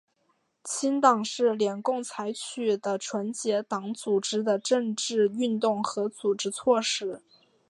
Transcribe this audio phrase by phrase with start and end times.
[0.63, 7.21] 清党是联共采取的纯洁党组织的政治运动和组织措施。